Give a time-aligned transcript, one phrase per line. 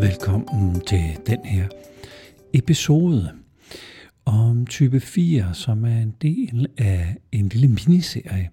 [0.00, 1.68] Velkommen til den her
[2.52, 3.32] episode
[4.24, 8.50] om type 4, som er en del af en lille miniserie,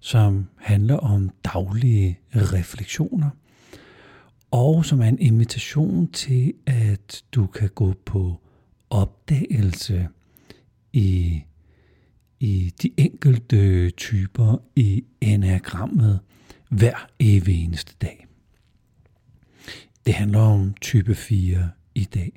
[0.00, 3.30] som handler om daglige refleksioner,
[4.50, 8.40] og som er en invitation til, at du kan gå på
[8.90, 10.08] opdagelse
[10.92, 11.42] i,
[12.40, 16.20] i de enkelte typer i enagrammet
[16.70, 18.28] hver evig eneste dag.
[20.08, 22.32] Det handler om type 4 i dag,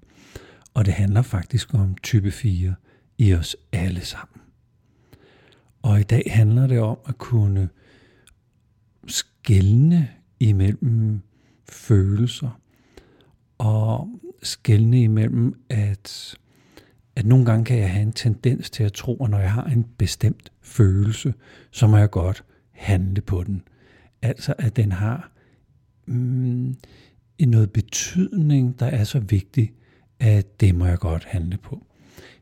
[0.74, 2.76] og det handler faktisk om type 4
[3.18, 4.42] i os alle sammen.
[5.82, 7.70] Og i dag handler det om at kunne
[9.08, 11.22] skælne imellem
[11.70, 12.60] følelser
[13.58, 14.10] og
[14.44, 16.36] skælne imellem, at,
[17.16, 19.66] at nogle gange kan jeg have en tendens til at tro, at når jeg har
[19.66, 21.34] en bestemt følelse,
[21.72, 23.64] så må jeg godt handle på den.
[24.22, 25.32] Altså at den har
[26.06, 26.76] mm,
[27.46, 29.74] noget betydning, der er så vigtig,
[30.20, 31.86] at det må jeg godt handle på.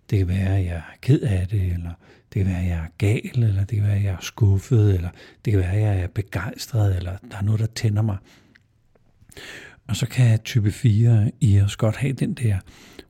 [0.10, 1.92] Det kan være, at jeg er ked af det, eller
[2.34, 4.96] det kan være, at jeg er gal, eller det kan være, at jeg er skuffet,
[4.96, 5.10] eller
[5.46, 8.18] det kan være, at jeg er begejstret, eller der er noget, der tænder mig.
[9.88, 12.60] Og så kan type 4 i os godt have den der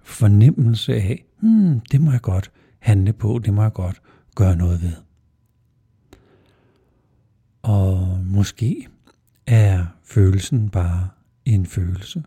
[0.03, 4.01] fornemmelse af, hmm, det må jeg godt handle på, det må jeg godt
[4.35, 4.93] gøre noget ved.
[7.61, 8.87] Og måske
[9.47, 11.07] er følelsen bare
[11.45, 12.23] en følelse.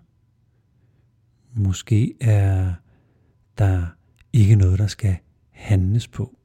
[1.54, 2.74] Måske er
[3.58, 3.86] der
[4.32, 5.16] ikke noget, der skal
[5.50, 6.38] handles på.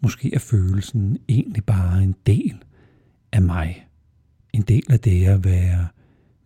[0.00, 2.64] Måske er følelsen egentlig bare en del
[3.32, 3.88] af mig.
[4.52, 5.88] En del af det at være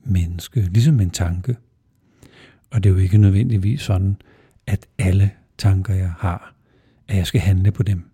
[0.05, 1.57] menneske, ligesom en tanke.
[2.71, 4.17] Og det er jo ikke nødvendigvis sådan,
[4.67, 6.55] at alle tanker, jeg har,
[7.09, 8.11] at jeg skal handle på dem.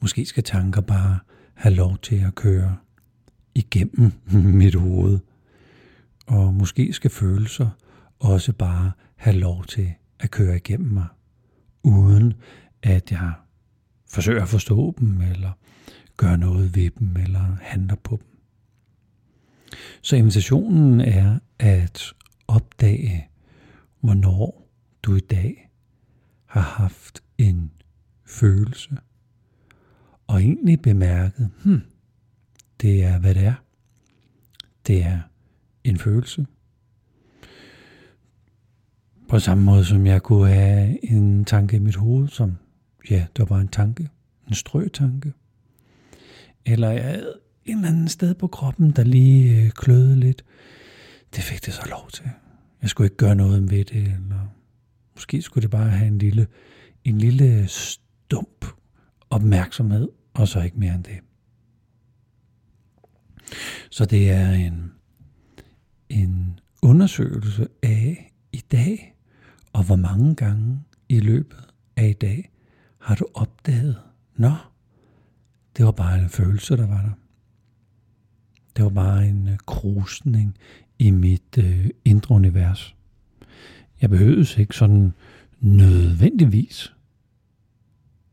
[0.00, 1.18] Måske skal tanker bare
[1.54, 2.76] have lov til at køre
[3.54, 4.12] igennem
[4.60, 5.18] mit hoved.
[6.26, 7.68] Og måske skal følelser
[8.18, 11.06] også bare have lov til at køre igennem mig,
[11.82, 12.34] uden
[12.82, 13.32] at jeg
[14.08, 15.52] forsøger at forstå dem, eller
[16.16, 18.26] gøre noget ved dem, eller handler på dem.
[20.02, 22.12] Så invitationen er at
[22.48, 23.28] opdage,
[24.00, 24.70] hvornår
[25.02, 25.70] du i dag
[26.46, 27.70] har haft en
[28.26, 28.90] følelse,
[30.26, 31.82] og egentlig bemærket, hmm,
[32.82, 33.54] det er hvad det er.
[34.86, 35.20] Det er
[35.84, 36.46] en følelse.
[39.28, 42.56] På samme måde som jeg kunne have en tanke i mit hoved, som,
[43.10, 44.08] ja, der var en tanke,
[44.48, 45.32] en strøtanke.
[46.66, 50.44] Eller jeg havde en eller anden sted på kroppen, der lige øh, kløede lidt.
[51.36, 52.30] Det fik det så lov til.
[52.82, 54.54] Jeg skulle ikke gøre noget ved det, eller
[55.14, 56.46] måske skulle det bare have en lille,
[57.04, 58.66] en lille stump
[59.30, 61.18] opmærksomhed, og så ikke mere end det.
[63.90, 64.92] Så det er en,
[66.08, 69.14] en undersøgelse af i dag,
[69.72, 71.58] og hvor mange gange i løbet
[71.96, 72.50] af i dag
[72.98, 73.96] har du opdaget,
[74.36, 74.52] nå,
[75.76, 77.12] det var bare en følelse, der var der.
[78.76, 80.56] Det var bare en øh, krusning
[80.98, 82.96] i mit øh, indre univers.
[84.00, 85.12] Jeg behøves ikke sådan
[85.60, 86.92] nødvendigvis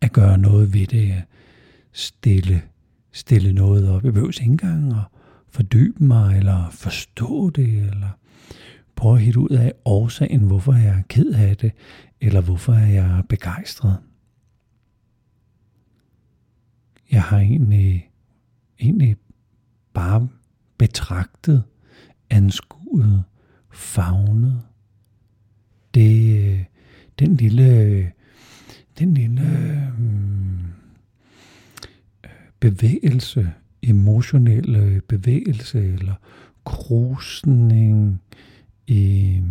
[0.02, 1.24] at gøre noget ved det, at
[1.92, 2.62] stille,
[3.12, 4.04] stille noget op.
[4.04, 5.17] Jeg behøvede ikke engang at
[5.50, 8.10] fordybe mig, eller forstå det, eller
[8.96, 11.72] prøve at hitte ud af årsagen, hvorfor jeg er ked af det,
[12.22, 13.98] eller hvorfor jeg er begejstret.
[17.12, 18.10] Jeg har egentlig,
[18.80, 19.18] egentlig
[19.94, 20.28] bare
[20.78, 21.64] betragtet,
[22.30, 23.24] anskuet,
[23.72, 24.62] fagnet.
[25.94, 26.66] Det,
[27.20, 28.12] den lille,
[29.00, 29.44] den lille
[29.98, 30.58] hmm,
[32.24, 36.14] øh, bevægelse, emotionelle bevægelse eller
[36.66, 38.22] krusning
[38.88, 39.42] i,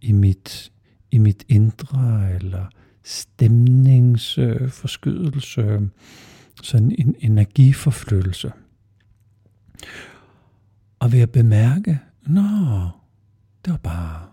[0.00, 0.72] i, mit,
[1.10, 2.66] i mit indre, eller
[3.02, 5.90] stemningsforskydelse,
[6.62, 8.52] sådan en energiforflyttelse.
[10.98, 12.42] Og ved at bemærke, nå,
[13.64, 14.26] det var bare,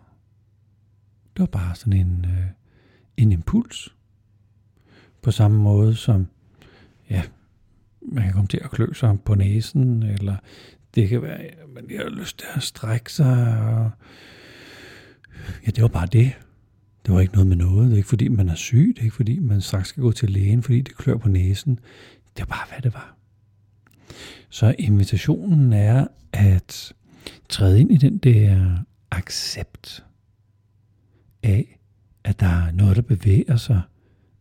[1.33, 2.45] det var bare sådan en, øh,
[3.17, 3.95] en impuls.
[5.21, 6.27] På samme måde som,
[7.09, 7.23] ja,
[8.07, 10.35] man kan komme til at klø sig på næsen, eller
[10.95, 13.59] det kan være, at man har lyst til at strække sig.
[13.59, 13.91] Og
[15.65, 16.33] ja, det var bare det.
[17.05, 17.85] Det var ikke noget med noget.
[17.85, 18.93] Det er ikke fordi, man er syg.
[18.95, 21.79] Det er ikke fordi, man straks skal gå til lægen, fordi det klør på næsen.
[22.37, 23.15] Det var bare, hvad det var.
[24.49, 26.93] Så invitationen er at
[27.49, 28.77] træde ind i den der
[29.11, 30.05] accept
[31.43, 31.79] af,
[32.23, 33.81] at der er noget, der bevæger sig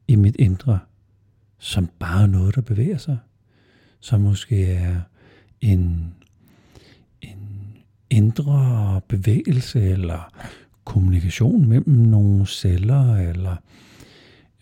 [0.08, 0.78] i mit indre,
[1.58, 3.18] som bare noget, der bevæger sig,
[4.04, 5.00] som måske er
[5.60, 6.14] en,
[7.20, 7.76] en
[8.10, 10.32] indre bevægelse eller
[10.84, 13.56] kommunikation mellem nogle celler, eller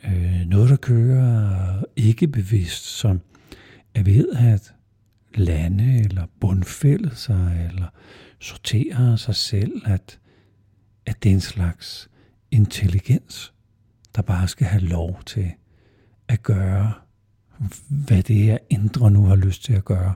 [0.05, 3.21] øh, noget, der kører ikke bevidst, som
[3.95, 4.75] er ved at
[5.35, 7.89] lande eller bundfælde sig, eller
[8.41, 10.19] sortere sig selv, at,
[11.07, 12.11] at det er en slags
[12.51, 13.53] intelligens,
[14.17, 15.51] der bare skal have lov til
[16.29, 16.93] at gøre,
[17.89, 20.15] hvad det her indre nu har lyst til at gøre,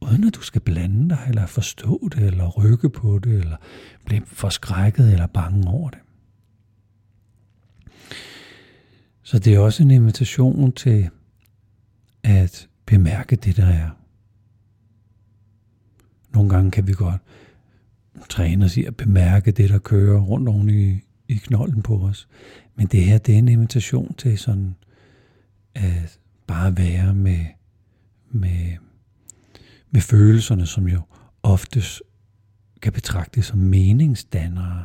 [0.00, 3.56] uden at du skal blande dig, eller forstå det, eller rykke på det, eller
[4.06, 5.98] blive forskrækket eller bange over det.
[9.22, 11.10] Så det er også en invitation til
[12.22, 13.90] at bemærke det, der er.
[16.34, 17.20] Nogle gange kan vi godt
[18.28, 22.28] træne os i at bemærke det, der kører rundt oven i, i knolden på os.
[22.74, 24.74] Men det her, det er en invitation til sådan
[25.74, 27.46] at bare være med,
[28.30, 28.76] med,
[29.90, 31.00] med følelserne, som jo
[31.42, 32.02] oftest
[32.82, 34.84] kan betragtes som meningsdannere,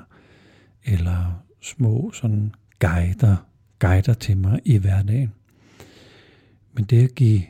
[0.83, 3.37] eller små sådan guider,
[3.79, 5.33] guider til mig i hverdagen.
[6.73, 7.43] Men det at give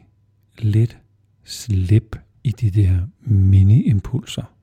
[0.57, 0.97] lidt
[1.43, 4.53] slip i de der mini-impulser,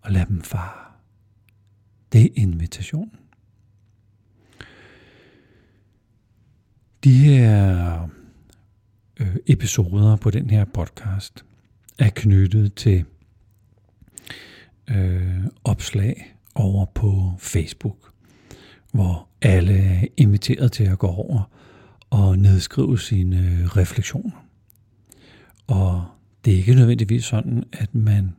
[0.00, 0.92] og lade dem fare,
[2.12, 3.18] det er invitationen.
[7.04, 8.08] De her
[9.20, 11.44] Øh, episoder på den her podcast
[11.98, 13.04] er knyttet til
[14.90, 18.12] øh, opslag over på Facebook,
[18.92, 21.50] hvor alle er inviteret til at gå over
[22.10, 24.46] og nedskrive sine øh, refleksioner.
[25.66, 26.04] Og
[26.44, 28.34] det er ikke nødvendigvis sådan, at man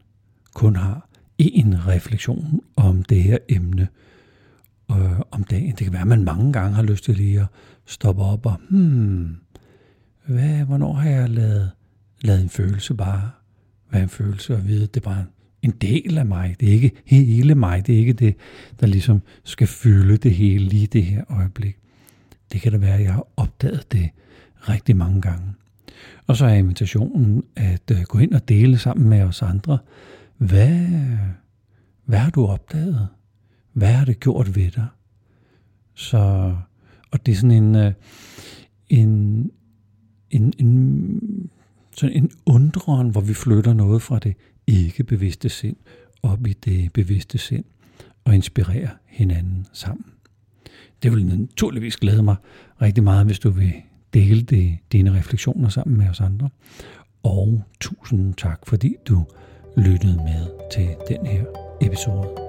[0.54, 1.10] kun har
[1.42, 3.88] én refleksion om det her emne
[4.92, 5.70] øh, om dagen.
[5.76, 7.48] Det kan være, at man mange gange har lyst til lige at
[7.86, 9.38] stoppe op og, hmm,
[10.28, 11.72] hvad, hvornår har jeg lavet,
[12.22, 13.32] lavet en følelse bare
[13.92, 15.26] være en følelse og vide, det er bare
[15.62, 16.56] en del af mig.
[16.60, 17.88] Det er ikke hele mig.
[17.88, 18.36] Det er ikke det,
[18.80, 21.78] der ligesom skal fylde det hele lige det her øjeblik.
[22.52, 24.10] Det kan da være, at jeg har opdaget det
[24.60, 25.54] rigtig mange gange.
[26.28, 29.78] Og så er invitationen at øh, gå ind og dele sammen med os andre.
[30.38, 30.88] Hvad,
[32.06, 33.08] hvad har du opdaget?
[33.74, 34.88] Hvad har det gjort ved dig?
[35.94, 36.18] Så,
[37.12, 37.94] og det er sådan en, øh,
[38.90, 39.52] en,
[40.32, 41.50] en, en,
[41.98, 44.36] sådan en undren, hvor vi flytter noget fra det
[44.68, 45.76] ikke bevidste sind
[46.24, 47.66] op i det bevidste sind
[48.26, 50.06] og inspirerer hinanden sammen.
[51.04, 52.36] Det vil naturligvis glæde mig
[52.82, 53.74] rigtig meget, hvis du vil
[54.14, 56.50] dele det, dine refleksioner sammen med os andre.
[57.24, 59.26] Og tusind tak, fordi du
[59.78, 61.44] lyttede med til den her
[61.82, 62.47] episode.